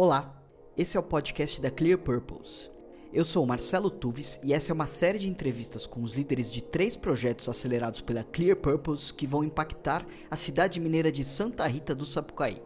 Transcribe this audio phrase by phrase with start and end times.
[0.00, 0.32] Olá,
[0.76, 2.70] esse é o podcast da Clear Purpose.
[3.12, 6.62] Eu sou Marcelo Tuves e essa é uma série de entrevistas com os líderes de
[6.62, 11.96] três projetos acelerados pela Clear Purpose que vão impactar a cidade mineira de Santa Rita
[11.96, 12.62] do Sapucaí.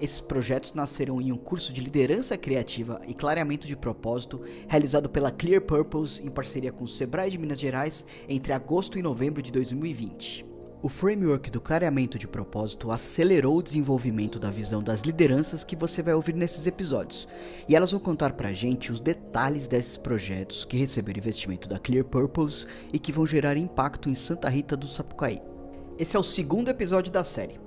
[0.00, 5.30] Esses projetos nasceram em um curso de liderança criativa e clareamento de propósito realizado pela
[5.30, 9.52] Clear Purpose em parceria com o Sebrae de Minas Gerais entre agosto e novembro de
[9.52, 10.51] 2020.
[10.82, 16.02] O framework do clareamento de propósito acelerou o desenvolvimento da visão das lideranças que você
[16.02, 17.28] vai ouvir nesses episódios,
[17.68, 22.04] e elas vão contar pra gente os detalhes desses projetos que receberam investimento da Clear
[22.04, 25.40] Purpose e que vão gerar impacto em Santa Rita do Sapucaí.
[25.96, 27.60] Esse é o segundo episódio da série.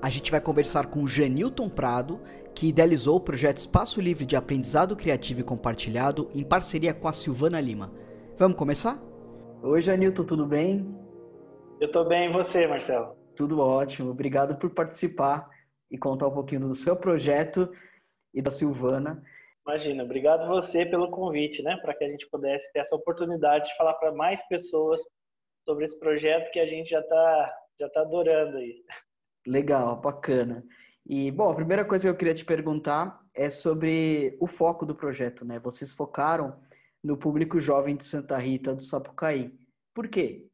[0.00, 2.18] A gente vai conversar com o Janilton Prado,
[2.54, 7.12] que idealizou o projeto Espaço Livre de Aprendizado Criativo e Compartilhado em parceria com a
[7.12, 7.92] Silvana Lima.
[8.38, 8.98] Vamos começar?
[9.62, 11.03] Oi, Janilton, tudo bem?
[11.80, 13.16] Eu estou bem, e você, Marcelo?
[13.36, 14.10] Tudo ótimo.
[14.10, 15.50] Obrigado por participar
[15.90, 17.70] e contar um pouquinho do seu projeto
[18.32, 19.22] e da Silvana.
[19.66, 23.76] Imagina, obrigado você pelo convite, né, para que a gente pudesse ter essa oportunidade de
[23.76, 25.00] falar para mais pessoas
[25.64, 27.50] sobre esse projeto que a gente já está
[27.80, 28.84] já tá adorando aí.
[29.46, 30.64] Legal, bacana.
[31.06, 34.94] E, bom, a primeira coisa que eu queria te perguntar é sobre o foco do
[34.94, 35.58] projeto, né?
[35.58, 36.56] Vocês focaram
[37.02, 39.52] no público jovem de Santa Rita do Sapucaí.
[39.92, 40.48] Por quê?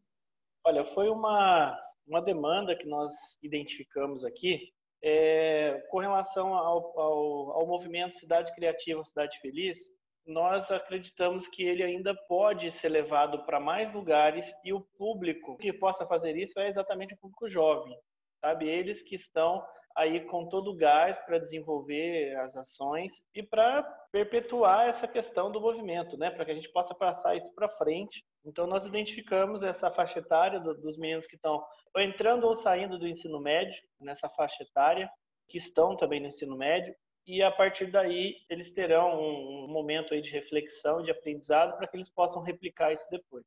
[0.70, 1.76] Olha, foi uma,
[2.06, 9.04] uma demanda que nós identificamos aqui é, com relação ao, ao, ao movimento Cidade Criativa,
[9.04, 9.78] Cidade Feliz.
[10.24, 15.72] Nós acreditamos que ele ainda pode ser levado para mais lugares e o público que
[15.72, 17.98] possa fazer isso é exatamente o público jovem,
[18.40, 18.68] sabe?
[18.68, 19.66] Eles que estão
[20.00, 25.60] aí com todo o gás para desenvolver as ações e para perpetuar essa questão do
[25.60, 26.30] movimento, né?
[26.30, 28.24] Para que a gente possa passar isso para frente.
[28.44, 31.62] Então nós identificamos essa faixa etária do, dos meninos que estão
[31.98, 35.10] entrando ou saindo do ensino médio nessa faixa etária,
[35.48, 36.94] que estão também no ensino médio
[37.26, 41.96] e a partir daí eles terão um, momento aí de reflexão, de aprendizado para que
[41.96, 43.44] eles possam replicar isso depois.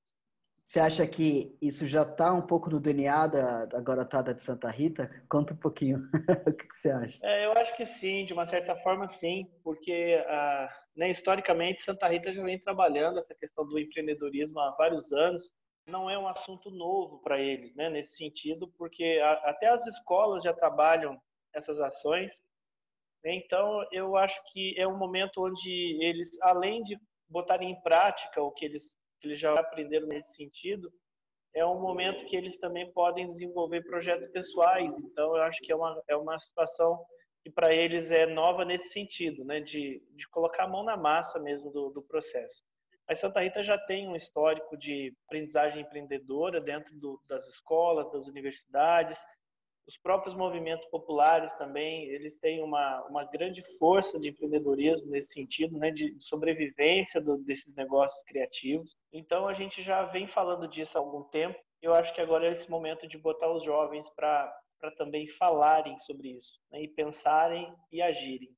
[0.63, 4.69] Você acha que isso já está um pouco no DNA da, da garotada de Santa
[4.69, 5.11] Rita?
[5.29, 5.99] Conta um pouquinho.
[6.47, 7.19] o que, que, você acha?
[7.21, 10.65] É, eu acho que sim, de uma certa forma sim, porque ah,
[10.95, 15.51] né, historicamente Santa Rita já vem trabalhando essa questão do empreendedorismo há vários anos.
[15.85, 20.43] Não é um assunto novo para eles, né, nesse sentido, porque a, até as escolas
[20.43, 21.21] já trabalham
[21.53, 22.33] essas ações.
[23.25, 26.97] Então, eu acho que é um momento onde eles, além de
[27.29, 30.91] botarem em prática o que eles que eles já aprenderam nesse sentido,
[31.55, 34.97] é um momento que eles também podem desenvolver projetos pessoais.
[34.99, 36.99] Então, eu acho que é uma, é uma situação
[37.41, 39.61] que para eles é nova nesse sentido, né?
[39.61, 42.61] de, de colocar a mão na massa mesmo do, do processo.
[43.07, 48.27] Mas Santa Rita já tem um histórico de aprendizagem empreendedora dentro do, das escolas, das
[48.27, 49.17] universidades,
[49.87, 55.77] os próprios movimentos populares também, eles têm uma, uma grande força de empreendedorismo nesse sentido,
[55.77, 58.95] né, de, sobrevivência do, desses negócios criativos.
[59.11, 61.59] Então, a gente já vem falando disso há algum tempo.
[61.81, 64.53] Eu acho que agora é esse momento de botar os jovens para
[64.97, 68.49] também falarem sobre isso, né, e pensarem e agirem.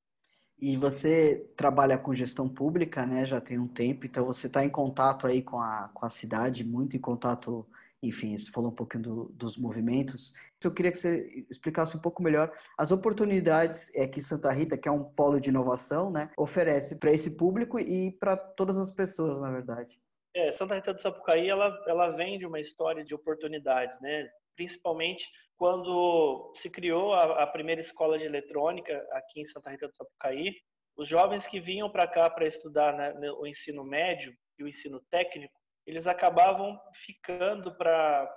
[0.58, 3.26] E você trabalha com gestão pública, né?
[3.26, 6.64] Já tem um tempo, então você está em contato aí com a, com a cidade,
[6.64, 7.66] muito em contato
[8.08, 10.32] enfim, você falou um pouquinho do, dos movimentos.
[10.62, 14.88] Eu queria que você explicasse um pouco melhor as oportunidades é, que Santa Rita, que
[14.88, 19.40] é um polo de inovação, né, oferece para esse público e para todas as pessoas,
[19.40, 20.00] na verdade.
[20.34, 24.28] É, Santa Rita do Sapucaí, ela, ela vem de uma história de oportunidades, né?
[24.54, 29.94] Principalmente quando se criou a, a primeira escola de eletrônica aqui em Santa Rita do
[29.94, 30.54] Sapucaí,
[30.96, 35.00] os jovens que vinham para cá para estudar né, o ensino médio e o ensino
[35.10, 38.28] técnico, eles acabavam ficando para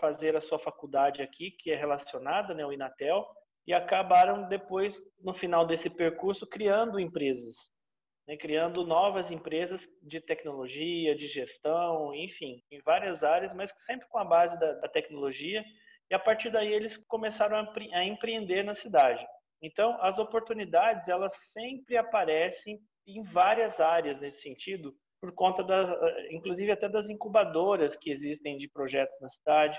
[0.00, 3.24] fazer a sua faculdade aqui, que é relacionada, né, o Inatel,
[3.66, 7.72] e acabaram depois, no final desse percurso, criando empresas,
[8.26, 14.18] né, criando novas empresas de tecnologia, de gestão, enfim, em várias áreas, mas sempre com
[14.18, 15.64] a base da, da tecnologia.
[16.10, 19.24] E a partir daí eles começaram a, a empreender na cidade.
[19.62, 24.94] Então, as oportunidades elas sempre aparecem em várias áreas nesse sentido,
[25.26, 25.98] por conta da,
[26.30, 29.76] inclusive até das incubadoras que existem de projetos na cidade,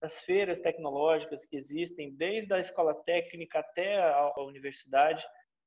[0.00, 5.22] das feiras tecnológicas que existem, desde a escola técnica até a, a universidade,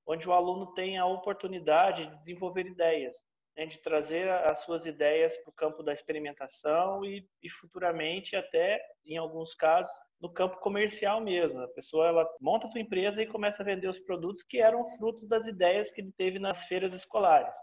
[0.08, 3.16] onde o aluno tem a oportunidade de desenvolver ideias,
[3.56, 8.82] né, de trazer as suas ideias para o campo da experimentação e, e, futuramente até,
[9.06, 11.60] em alguns casos, no campo comercial mesmo.
[11.62, 14.98] A pessoa ela monta a sua empresa e começa a vender os produtos que eram
[14.98, 17.56] frutos das ideias que ele teve nas feiras escolares.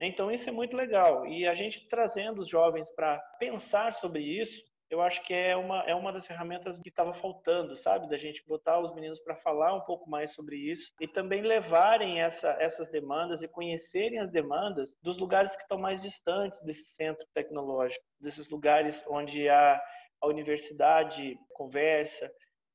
[0.00, 1.26] Então, isso é muito legal.
[1.26, 5.82] E a gente trazendo os jovens para pensar sobre isso, eu acho que é uma,
[5.82, 8.08] é uma das ferramentas que estava faltando, sabe?
[8.08, 12.20] Da gente botar os meninos para falar um pouco mais sobre isso e também levarem
[12.20, 17.26] essa, essas demandas e conhecerem as demandas dos lugares que estão mais distantes desse centro
[17.34, 19.82] tecnológico, desses lugares onde a,
[20.20, 22.30] a universidade conversa.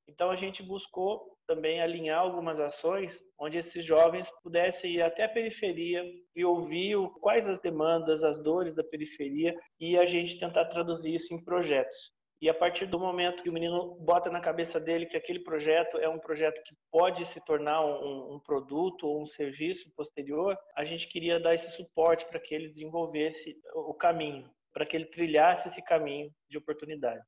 [0.08, 5.30] Então a gente buscou também alinhar algumas ações onde esses jovens pudessem ir até a
[5.30, 6.02] periferia
[6.34, 11.34] e ouvir quais as demandas, as dores da periferia e a gente tentar traduzir isso
[11.34, 12.14] em projetos.
[12.42, 15.98] E a partir do momento que o menino bota na cabeça dele que aquele projeto
[15.98, 20.86] é um projeto que pode se tornar um, um produto ou um serviço posterior, a
[20.86, 25.68] gente queria dar esse suporte para que ele desenvolvesse o caminho, para que ele trilhasse
[25.68, 27.26] esse caminho de oportunidades.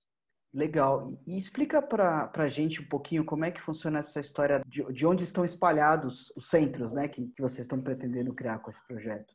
[0.54, 1.14] Legal.
[1.26, 5.06] E explica para a gente um pouquinho como é que funciona essa história de, de
[5.06, 9.34] onde estão espalhados os centros né, que, que vocês estão pretendendo criar com esse projeto.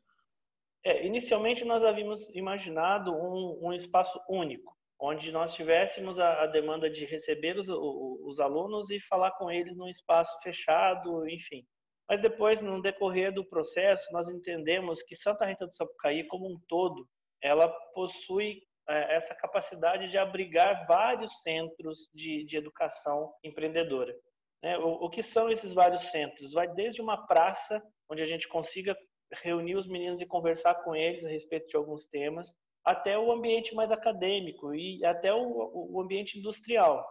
[0.85, 6.89] É, inicialmente, nós havíamos imaginado um, um espaço único, onde nós tivéssemos a, a demanda
[6.89, 11.65] de receber os, os, alunos e falar com eles num espaço fechado, enfim.
[12.07, 16.57] Mas depois, no decorrer do processo, nós entendemos que Santa Rita do Sapucaí, como um
[16.67, 17.05] todo,
[17.43, 24.15] ela possui essa capacidade de abrigar vários centros de, de educação empreendedora.
[24.63, 24.77] Né?
[24.77, 26.53] O, o, que são esses vários centros?
[26.53, 28.97] Vai desde uma praça, onde a gente consiga
[29.43, 32.53] reunir os meninos e conversar com eles a respeito de alguns temas,
[32.83, 37.05] até o ambiente mais acadêmico e até o, o ambiente industrial,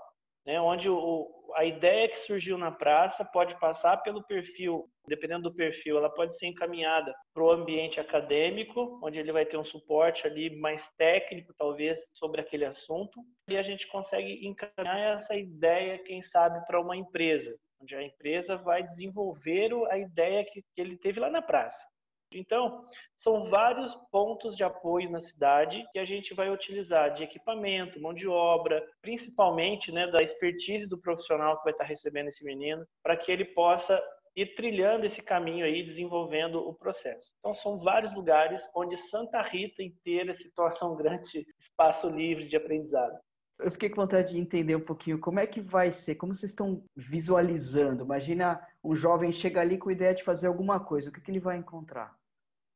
[0.48, 0.58] né?
[0.58, 5.96] onde o, a ideia que surgiu na praça pode passar pelo perfil dependendo do perfil,
[5.96, 10.54] ela pode ser encaminhada para o ambiente acadêmico, onde ele vai ter um suporte ali
[10.58, 13.18] mais técnico, talvez, sobre aquele assunto,
[13.48, 18.56] e a gente consegue encaminhar essa ideia, quem sabe, para uma empresa, onde a empresa
[18.56, 21.86] vai desenvolver a ideia que, que ele teve lá na praça.
[22.32, 22.84] Então,
[23.16, 28.12] são vários pontos de apoio na cidade que a gente vai utilizar de equipamento, mão
[28.12, 33.16] de obra, principalmente né, da expertise do profissional que vai estar recebendo esse menino, para
[33.16, 34.00] que ele possa
[34.36, 37.32] e trilhando esse caminho aí, desenvolvendo o processo.
[37.40, 42.56] Então, são vários lugares onde Santa Rita inteira se torna um grande espaço livre de
[42.56, 43.18] aprendizado.
[43.58, 46.52] Eu fiquei com vontade de entender um pouquinho como é que vai ser, como vocês
[46.52, 48.04] estão visualizando.
[48.04, 51.30] Imagina um jovem chega ali com a ideia de fazer alguma coisa, o que, que
[51.32, 52.16] ele vai encontrar?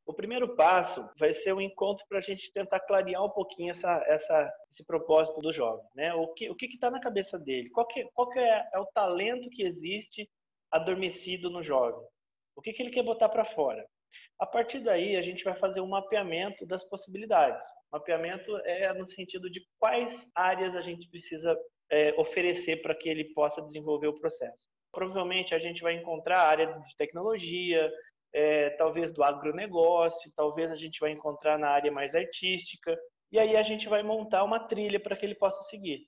[0.05, 4.03] O primeiro passo vai ser um encontro para a gente tentar clarear um pouquinho essa,
[4.07, 5.85] essa, esse propósito do jovem.
[5.95, 6.13] Né?
[6.13, 7.69] O que o está na cabeça dele?
[7.69, 10.29] Qual, que, qual que é, é o talento que existe
[10.73, 12.03] adormecido no jovem.
[12.55, 13.85] O que, que ele quer botar para fora?
[14.39, 17.65] A partir daí, a gente vai fazer um mapeamento das possibilidades.
[17.91, 21.55] Mapeamento é no sentido de quais áreas a gente precisa
[21.91, 24.67] é, oferecer para que ele possa desenvolver o processo.
[24.91, 27.91] Provavelmente a gente vai encontrar a área de tecnologia,
[28.33, 32.97] é, talvez do agronegócio, talvez a gente vai encontrar na área mais artística,
[33.31, 36.07] e aí a gente vai montar uma trilha para que ele possa seguir.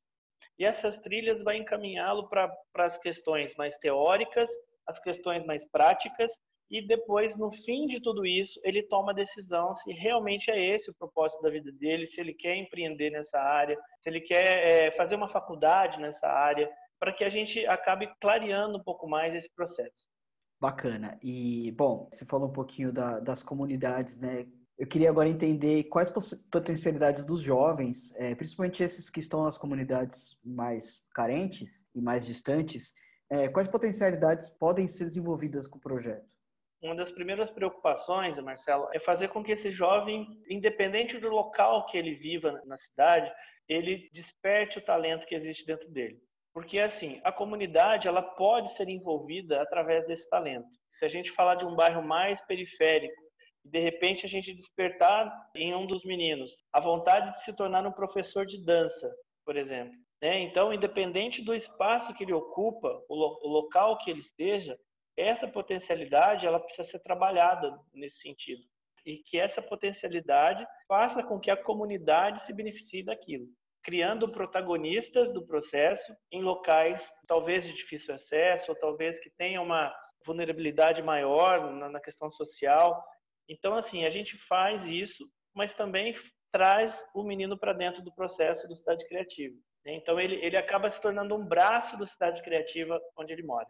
[0.57, 4.49] E essas trilhas vai encaminhá-lo para as questões mais teóricas,
[4.87, 6.31] as questões mais práticas,
[6.69, 10.89] e depois, no fim de tudo isso, ele toma a decisão se realmente é esse
[10.89, 14.91] o propósito da vida dele, se ele quer empreender nessa área, se ele quer é,
[14.91, 16.69] fazer uma faculdade nessa área,
[16.99, 20.07] para que a gente acabe clareando um pouco mais esse processo.
[20.59, 21.19] Bacana.
[21.21, 24.47] E, bom, você falou um pouquinho da, das comunidades, né?
[24.77, 26.11] Eu queria agora entender quais
[26.51, 32.93] potencialidades dos jovens, é, principalmente esses que estão nas comunidades mais carentes e mais distantes,
[33.29, 36.27] é, quais potencialidades podem ser desenvolvidas com o projeto?
[36.81, 41.97] Uma das primeiras preocupações, Marcelo, é fazer com que esse jovem, independente do local que
[41.97, 43.31] ele viva na cidade,
[43.67, 46.21] ele desperte o talento que existe dentro dele.
[46.55, 50.69] Porque assim, a comunidade ela pode ser envolvida através desse talento.
[50.93, 53.21] Se a gente falar de um bairro mais periférico,
[53.65, 57.85] e de repente a gente despertar em um dos meninos a vontade de se tornar
[57.85, 59.93] um professor de dança, por exemplo.
[60.21, 60.39] Né?
[60.43, 64.79] Então, independente do espaço que ele ocupa, o, lo o local que ele esteja,
[65.17, 68.63] essa potencialidade ela precisa ser trabalhada nesse sentido
[69.05, 73.45] e que essa potencialidade faça com que a comunidade se beneficie daquilo,
[73.85, 79.93] criando protagonistas do processo em locais talvez de difícil acesso ou talvez que tenham uma
[80.25, 83.01] vulnerabilidade maior na questão social,
[83.47, 86.15] então, assim, a gente faz isso, mas também
[86.51, 89.55] traz o menino para dentro do processo do Cidade Criativa.
[89.85, 89.95] Né?
[89.95, 93.67] Então, ele, ele acaba se tornando um braço do Cidade Criativa onde ele mora.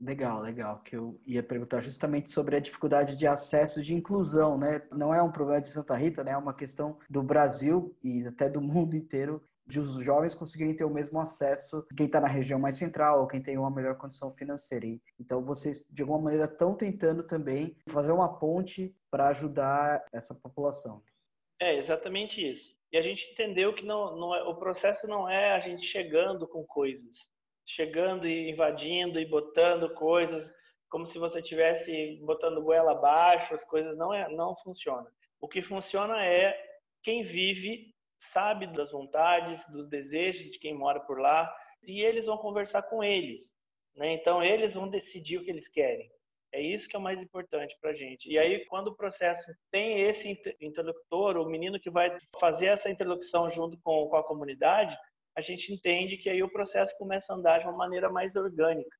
[0.00, 0.82] Legal, legal.
[0.82, 4.82] Que eu ia perguntar justamente sobre a dificuldade de acesso de inclusão, né?
[4.90, 6.32] Não é um problema de Santa Rita, né?
[6.32, 10.84] É uma questão do Brasil e até do mundo inteiro de os jovens conseguirem ter
[10.84, 14.30] o mesmo acesso quem está na região mais central ou quem tem uma melhor condição
[14.32, 14.86] financeira.
[15.18, 21.02] Então, vocês, de alguma maneira, estão tentando também fazer uma ponte para ajudar essa população.
[21.60, 22.74] É exatamente isso.
[22.92, 26.46] E a gente entendeu que não, não é, o processo não é a gente chegando
[26.46, 27.30] com coisas,
[27.66, 30.50] chegando e invadindo e botando coisas
[30.92, 35.10] como se você estivesse botando goela abaixo, as coisas não é, não funciona.
[35.40, 36.54] O que funciona é
[37.02, 37.91] quem vive
[38.30, 41.52] sabe das vontades, dos desejos de quem mora por lá
[41.82, 43.52] e eles vão conversar com eles.
[43.96, 44.14] Né?
[44.14, 46.10] Então eles vão decidir o que eles querem.
[46.54, 48.28] É isso que é o mais importante para a gente.
[48.28, 53.48] E aí, quando o processo tem esse interlocutor, o menino que vai fazer essa interlocução
[53.48, 54.94] junto com, com a comunidade,
[55.34, 58.94] a gente entende que aí o processo começa a andar de uma maneira mais orgânica.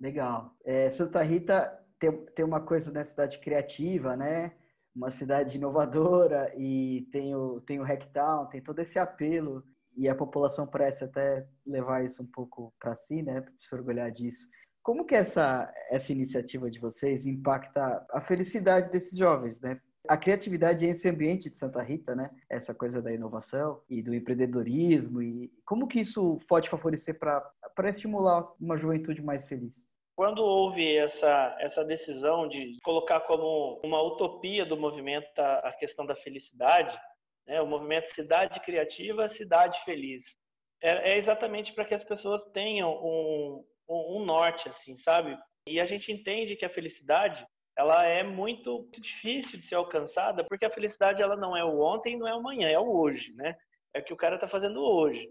[0.00, 0.56] Legal.
[0.64, 4.56] É, Santa Rita tem, tem uma coisa na cidade criativa, né?
[4.98, 9.62] Uma cidade inovadora e tem o, tem o Hacktown, tem todo esse apelo
[9.96, 13.44] e a população parece até levar isso um pouco para si, né?
[13.56, 14.48] Se orgulhar disso.
[14.82, 19.80] Como que essa, essa iniciativa de vocês impacta a felicidade desses jovens, né?
[20.08, 22.28] A criatividade é esse ambiente de Santa Rita, né?
[22.50, 27.40] Essa coisa da inovação e do empreendedorismo e como que isso pode favorecer para
[27.76, 29.86] para estimular uma juventude mais feliz?
[30.18, 36.16] Quando houve essa, essa decisão de colocar como uma utopia do movimento a, questão da
[36.16, 36.98] felicidade,
[37.46, 40.36] né, o movimento Cidade Criativa, Cidade Feliz,
[40.82, 45.38] é, é exatamente para que as pessoas tenham um, um, norte, assim, sabe?
[45.68, 47.46] E a gente entende que a felicidade
[47.78, 52.18] ela é muito difícil de ser alcançada, porque a felicidade ela não é o ontem,
[52.18, 53.54] não é o amanhã, é o hoje, né?
[53.94, 55.30] É o que o cara está fazendo hoje.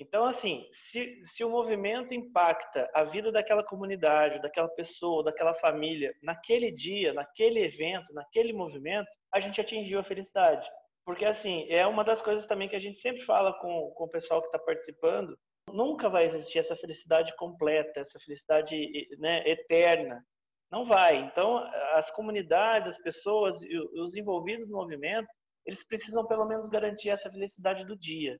[0.00, 6.14] Então, assim, se, se o movimento impacta a vida daquela comunidade, daquela pessoa, daquela família,
[6.22, 10.66] naquele dia, naquele evento, naquele movimento, a gente atingiu a felicidade.
[11.04, 14.10] Porque, assim, é uma das coisas também que a gente sempre fala com, com o
[14.10, 15.36] pessoal que está participando,
[15.72, 20.24] Nunca vai existir essa felicidade completa, essa felicidade né, eterna.
[20.70, 21.16] Não vai.
[21.16, 21.58] Então,
[21.94, 23.58] as comunidades, as pessoas,
[23.94, 25.28] os envolvidos no movimento,
[25.64, 28.38] eles precisam pelo menos garantir essa felicidade do dia.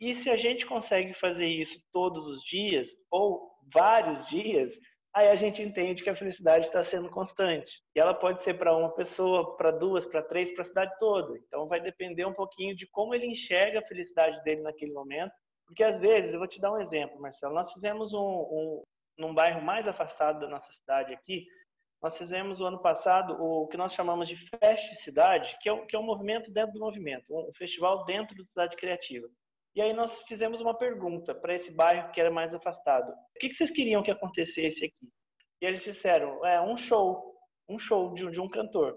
[0.00, 4.74] E se a gente consegue fazer isso todos os dias, ou vários dias,
[5.14, 7.82] aí a gente entende que a felicidade está sendo constante.
[7.94, 11.38] E ela pode ser para uma pessoa, para duas, para três, para a cidade toda.
[11.38, 15.32] Então vai depender um pouquinho de como ele enxerga a felicidade dele naquele momento
[15.70, 18.82] porque às vezes, eu vou te dar um exemplo, Marcelo, nós fizemos um, um
[19.16, 21.46] num bairro mais afastado da nossa cidade aqui,
[22.02, 25.94] nós fizemos o ano passado o que nós chamamos de Fest Cidade, que é, que
[25.94, 29.28] é um movimento dentro do movimento, um festival dentro da cidade criativa.
[29.74, 33.10] E aí nós fizemos uma pergunta para esse bairro que era mais afastado.
[33.12, 35.08] O que, que vocês queriam que acontecesse aqui?
[35.60, 37.36] E eles disseram, é um show,
[37.68, 38.96] um show de, de um cantor.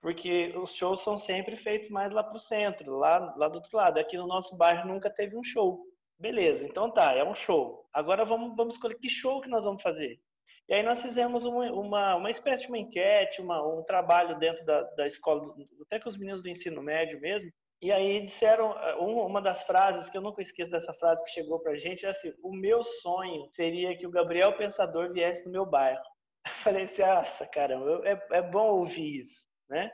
[0.00, 3.76] Porque os shows são sempre feitos mais lá para o centro, lá, lá do outro
[3.76, 3.98] lado.
[3.98, 5.84] Aqui no nosso bairro nunca teve um show.
[6.18, 7.88] Beleza, então tá, é um show.
[7.92, 10.20] Agora vamos, vamos escolher que show que nós vamos fazer.
[10.68, 14.64] E aí nós fizemos uma, uma, uma espécie de uma enquete, uma, um trabalho dentro
[14.64, 17.50] da, da escola, até com os meninos do ensino médio mesmo.
[17.82, 21.74] E aí disseram, uma das frases, que eu nunca esqueço dessa frase que chegou pra
[21.74, 26.00] gente, é assim, o meu sonho seria que o Gabriel Pensador viesse no meu bairro.
[26.46, 29.90] Eu falei assim, nossa, caramba, é, é bom ouvir isso, né?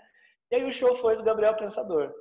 [0.50, 2.12] E aí o show foi do Gabriel Pensador,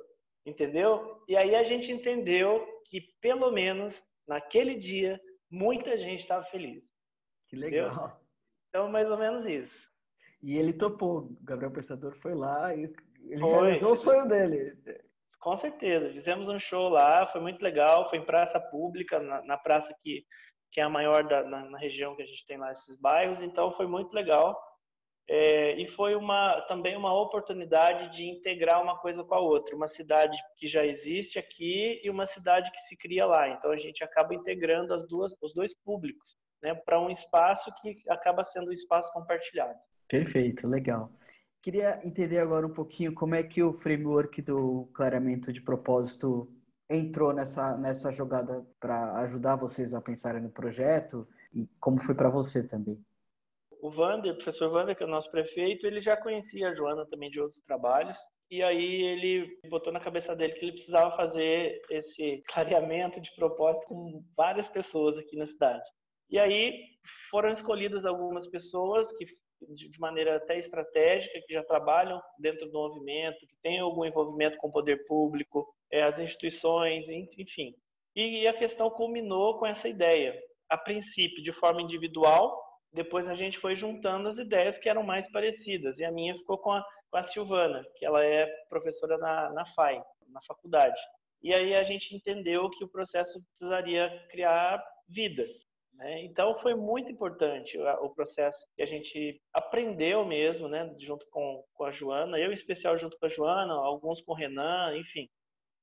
[0.46, 1.22] entendeu?
[1.28, 5.20] E aí a gente entendeu que pelo menos naquele dia
[5.50, 6.82] muita gente estava feliz.
[7.46, 7.88] Que legal.
[7.88, 8.12] Entendeu?
[8.70, 9.86] Então, mais ou menos isso.
[10.42, 11.24] E ele topou.
[11.24, 12.84] O Gabriel Pensador foi lá e
[13.24, 13.52] ele foi.
[13.52, 14.76] realizou o sonho dele.
[15.40, 16.12] Com certeza.
[16.12, 18.08] Fizemos um show lá, foi muito legal.
[18.10, 20.24] Foi em praça pública, na, na praça que,
[20.72, 23.42] que é a maior da, na, na, região que a gente tem lá, esses bairros.
[23.42, 24.58] Então, foi muito legal.
[25.30, 29.86] É, e foi uma, também uma oportunidade de integrar uma coisa com a outra, uma
[29.86, 33.46] cidade que já existe aqui e uma cidade que se cria lá.
[33.46, 37.90] Então a gente acaba integrando as duas, os dois públicos, né, para um espaço que
[38.08, 39.78] acaba sendo um espaço compartilhado.
[40.08, 41.12] Perfeito, legal.
[41.68, 46.48] Queria entender agora um pouquinho como é que o framework do clareamento de propósito
[46.88, 52.30] entrou nessa, nessa jogada para ajudar vocês a pensarem no projeto e como foi para
[52.30, 52.98] você também
[53.82, 57.04] o Vander, o professor Vander, que é o nosso prefeito, ele já conhecia a Joana
[57.04, 58.16] também de outros trabalhos.
[58.50, 63.86] E aí ele botou na cabeça dele que ele precisava fazer esse clareamento de propósito
[63.88, 65.84] com várias pessoas aqui na cidade.
[66.30, 66.72] E aí
[67.30, 69.26] foram escolhidas algumas pessoas que
[69.60, 74.68] de maneira até estratégica, que já trabalham dentro do movimento, que têm algum envolvimento com
[74.68, 77.74] o poder público, é, as instituições, enfim.
[78.14, 80.38] E a questão culminou com essa ideia.
[80.68, 82.60] A princípio, de forma individual,
[82.92, 85.98] depois a gente foi juntando as ideias que eram mais parecidas.
[85.98, 89.66] E a minha ficou com a, com a Silvana, que ela é professora na, na
[89.66, 90.98] FAI, na faculdade.
[91.42, 95.44] E aí a gente entendeu que o processo precisaria criar vida.
[95.98, 96.24] Né?
[96.24, 100.94] Então foi muito importante o processo que a gente aprendeu mesmo, né?
[100.98, 104.34] junto com, com a Joana, eu em especial junto com a Joana, alguns com o
[104.36, 105.28] Renan, enfim.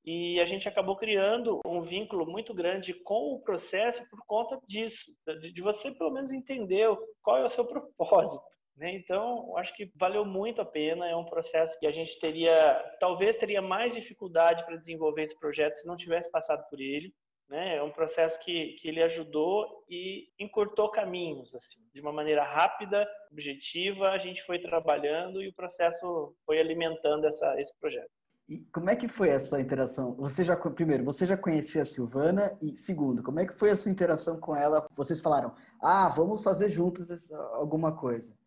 [0.05, 5.11] E a gente acabou criando um vínculo muito grande com o processo por conta disso,
[5.53, 6.87] de você pelo menos entender
[7.21, 7.65] qual é o seu
[7.97, 8.41] propósito.
[8.77, 8.95] Né?
[8.95, 11.07] Então, acho que valeu muito a pena.
[11.09, 15.75] É um processo que a gente teria, talvez teria mais dificuldade para desenvolver esse projeto
[15.75, 17.13] se não tivesse passado por ele.
[17.49, 17.77] Né?
[17.77, 23.07] É um processo que, que ele ajudou e encurtou caminhos, assim, de uma maneira rápida,
[23.31, 24.09] objetiva.
[24.09, 28.09] A gente foi trabalhando e o processo foi alimentando essa, esse projeto.
[28.47, 30.15] E como é que foi a sua interação?
[30.15, 33.77] Você já primeiro, você já conhecia a Silvana e segundo, como é que foi a
[33.77, 34.87] sua interação com ela?
[34.95, 38.37] Vocês falaram: "Ah, vamos fazer juntos alguma coisa".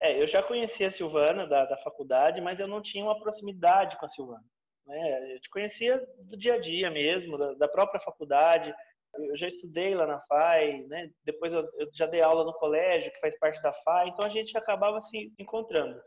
[0.00, 3.98] É, eu já conhecia a Silvana da, da faculdade, mas eu não tinha uma proximidade
[3.98, 4.44] com a Silvana.
[4.86, 5.34] Né?
[5.34, 8.74] Eu te conhecia do dia a dia mesmo, da, da própria faculdade.
[9.14, 11.10] Eu já estudei lá na FAI, né?
[11.24, 14.28] Depois eu, eu já dei aula no colégio, que faz parte da FAI, então a
[14.28, 16.00] gente acabava se encontrando.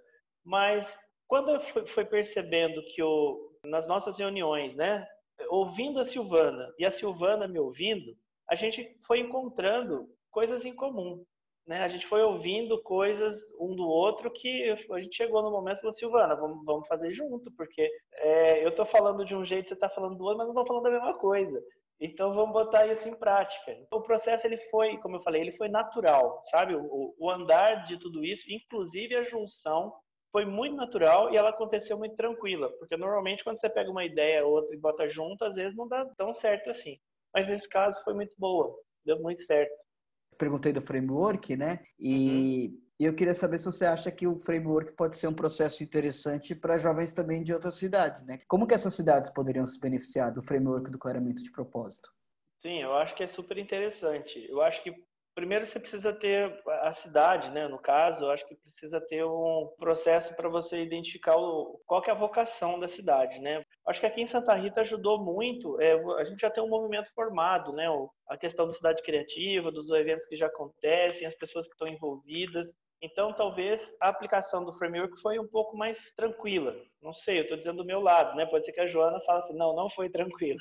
[0.44, 5.08] Mas quando eu fui percebendo que o, nas nossas reuniões, né,
[5.50, 8.16] ouvindo a Silvana e a Silvana me ouvindo,
[8.50, 11.24] a gente foi encontrando coisas em comum.
[11.70, 11.84] Né?
[11.84, 15.82] A gente foi ouvindo coisas um do outro que a gente chegou no momento e
[15.82, 19.76] falou, Silvana, vamos, vamos fazer junto, porque é, eu estou falando de um jeito, você
[19.76, 21.64] está falando do outro, mas não estamos falando da mesma coisa.
[22.02, 23.72] Então vamos botar isso em prática.
[23.72, 26.74] Então, o processo ele foi, como eu falei, ele foi natural, sabe?
[26.74, 29.94] O, o andar de tudo isso, inclusive a junção
[30.32, 34.44] foi muito natural e ela aconteceu muito tranquila, porque normalmente quando você pega uma ideia
[34.44, 36.98] ou outra e bota junto, às vezes não dá tão certo assim.
[37.32, 39.89] Mas nesse caso foi muito boa, deu muito certo.
[40.40, 41.82] Perguntei do framework, né?
[42.00, 42.82] E uhum.
[42.98, 46.78] eu queria saber se você acha que o framework pode ser um processo interessante para
[46.78, 48.40] jovens também de outras cidades, né?
[48.48, 52.10] Como que essas cidades poderiam se beneficiar do framework do clareamento de propósito?
[52.62, 54.46] Sim, eu acho que é super interessante.
[54.50, 54.94] Eu acho que
[55.36, 57.68] Primeiro você precisa ter a cidade, né?
[57.68, 62.12] No caso, eu acho que precisa ter um processo para você identificar o, qual é
[62.12, 63.64] a vocação da cidade, né?
[63.88, 65.80] Acho que aqui em Santa Rita ajudou muito.
[65.80, 67.86] É, a gente já tem um movimento formado, né?
[68.28, 72.74] A questão da cidade criativa, dos eventos que já acontecem, as pessoas que estão envolvidas.
[73.02, 76.76] Então, talvez a aplicação do framework foi um pouco mais tranquila.
[77.02, 78.46] Não sei, eu estou dizendo do meu lado, né?
[78.46, 80.60] Pode ser que a Joana fale assim, não, não foi tranquila.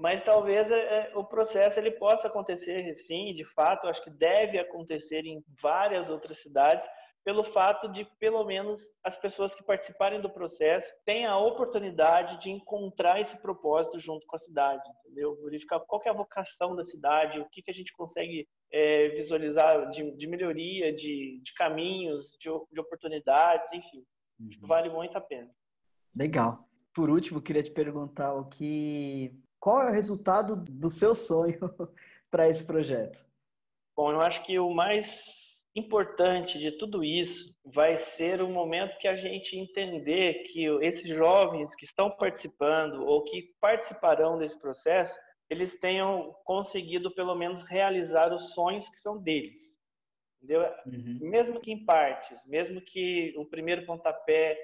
[0.00, 4.58] Mas talvez é, é, o processo ele possa acontecer sim, de fato, acho que deve
[4.58, 6.88] acontecer em várias outras cidades,
[7.22, 12.48] pelo fato de pelo menos as pessoas que participarem do processo tenham a oportunidade de
[12.48, 15.36] encontrar esse propósito junto com a cidade, entendeu?
[15.44, 19.90] Verificar qual é a vocação da cidade, o que, que a gente consegue é, visualizar
[19.90, 24.02] de, de melhoria, de, de caminhos, de, de, oportunidades, enfim,
[24.40, 24.66] uhum.
[24.66, 25.50] vale muito a pena.
[26.16, 26.66] Legal.
[26.94, 31.58] Por último, queria te perguntar o que qual é o resultado do seu sonho
[32.30, 33.22] para esse projeto?
[33.94, 39.06] Bom, eu acho que o mais importante de tudo isso vai ser o momento que
[39.06, 45.16] a gente entender que esses jovens que estão participando ou que participarão desse processo,
[45.48, 49.76] eles tenham conseguido pelo menos realizar os sonhos que são deles.
[50.42, 50.62] Entendeu?
[50.86, 51.18] Uhum.
[51.20, 54.58] Mesmo que em partes, mesmo que o primeiro pontapé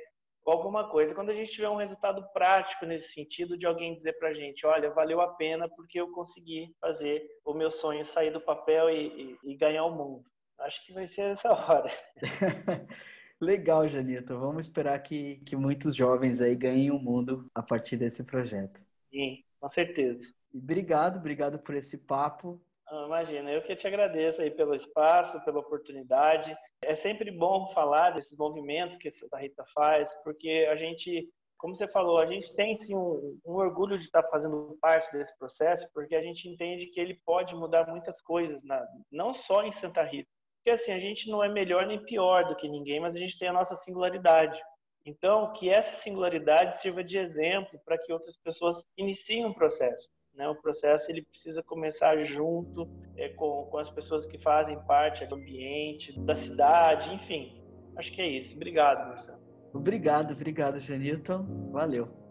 [0.50, 1.14] alguma coisa.
[1.14, 4.66] Quando a gente tiver um resultado prático nesse sentido, de alguém dizer para a gente,
[4.66, 9.38] olha, valeu a pena porque eu consegui fazer o meu sonho sair do papel e,
[9.44, 10.24] e, e ganhar o mundo.
[10.60, 11.90] Acho que vai ser essa hora.
[13.40, 14.34] Legal, Janita.
[14.34, 18.80] Vamos esperar que, que muitos jovens aí ganhem o mundo a partir desse projeto.
[19.10, 20.24] Sim, com certeza.
[20.54, 22.60] obrigado, obrigado por esse papo.
[22.88, 26.56] Ah, imagina, eu que te agradeço aí pelo espaço, pela oportunidade.
[26.80, 31.74] É sempre bom falar desses movimentos que a Santa Rita faz, porque a gente, como
[31.74, 35.88] você falou, a gente tem sim um, um, orgulho de estar fazendo parte desse processo,
[35.92, 40.04] porque a gente entende que ele pode mudar muitas coisas, na, não só em Santa
[40.04, 40.28] Rita.
[40.58, 43.36] Porque assim, a gente não é melhor nem pior do que ninguém, mas a gente
[43.36, 44.60] tem a nossa singularidade.
[45.04, 50.08] Então, que essa singularidade sirva de exemplo para que outras pessoas iniciem um processo.
[50.36, 50.48] Né?
[50.48, 55.36] O processo ele precisa começar junto é, com, com as pessoas que fazem parte do
[55.36, 57.62] ambiente, da cidade, enfim.
[57.96, 58.54] Acho que é isso.
[58.54, 59.38] Obrigado, Marcelo.
[59.72, 61.70] Obrigado, obrigado, Janilton.
[61.72, 62.25] Valeu.